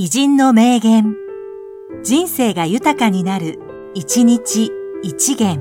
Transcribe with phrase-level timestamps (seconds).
[0.00, 1.16] 偉人の名言。
[2.04, 3.58] 人生が豊かになる、
[3.94, 4.70] 一日
[5.02, 5.60] 一元。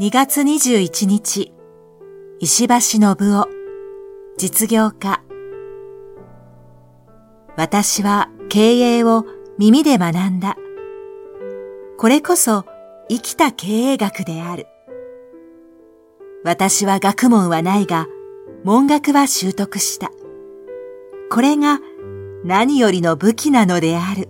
[0.00, 1.52] 2月21日、
[2.40, 3.48] 石橋信夫、
[4.36, 5.22] 実業家。
[7.56, 9.24] 私は経営を
[9.58, 10.56] 耳で学んだ。
[11.98, 12.64] これこそ
[13.08, 14.66] 生きた経営学である。
[16.44, 18.08] 私は学問はないが、
[18.64, 20.10] 文学は習得した。
[21.30, 21.80] これが
[22.44, 24.28] 何よりの武器なのである。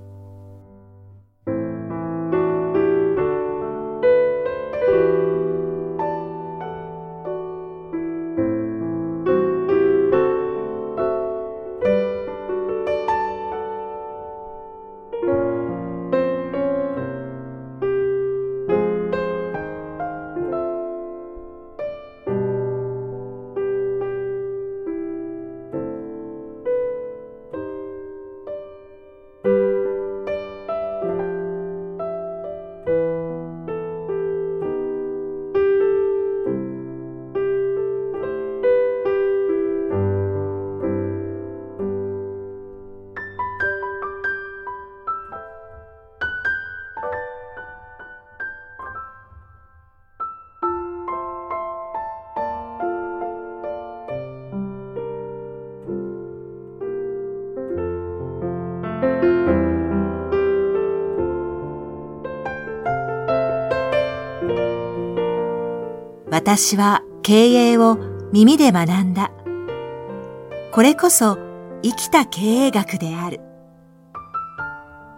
[66.32, 67.98] 私は経営を
[68.32, 69.30] 耳で学んだ。
[70.72, 71.36] これこそ
[71.82, 73.40] 生きた経営学である。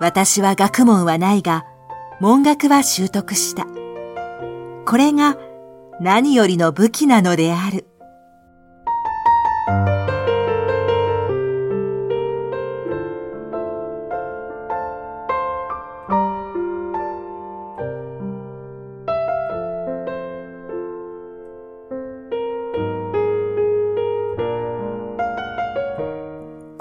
[0.00, 1.62] 私は学問はないが、
[2.20, 3.64] 文学は習得した。
[4.86, 5.36] これが
[6.00, 7.86] 何よりの武器なのである。